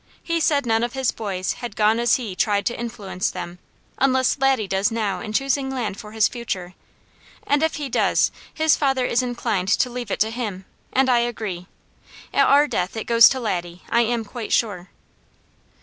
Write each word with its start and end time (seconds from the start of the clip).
He 0.23 0.39
said 0.39 0.65
none 0.65 0.81
of 0.83 0.93
his 0.93 1.11
boys 1.11 1.53
had 1.53 1.75
gone 1.75 1.99
as 1.99 2.15
he 2.15 2.35
tried 2.35 2.65
to 2.65 2.75
influence 2.75 3.29
them, 3.29 3.59
unless 3.99 4.39
Laddie 4.39 4.67
does 4.67 4.89
now 4.89 5.19
in 5.19 5.31
choosing 5.31 5.69
land 5.69 5.99
for 5.99 6.11
his 6.13 6.27
future, 6.27 6.73
and 7.45 7.61
if 7.61 7.75
he 7.75 7.87
does, 7.87 8.31
his 8.51 8.75
father 8.75 9.05
is 9.05 9.21
inclined 9.21 9.67
to 9.67 9.91
leave 9.91 10.09
it 10.09 10.19
to 10.21 10.31
him, 10.31 10.65
and 10.91 11.07
I 11.07 11.19
agree. 11.19 11.67
At 12.33 12.47
our 12.47 12.65
death 12.67 12.97
it 12.97 13.03
goes 13.05 13.29
to 13.29 13.39
Laddie 13.39 13.83
I 13.91 14.01
am 14.01 14.25
quite 14.25 14.51
sure." 14.51 14.89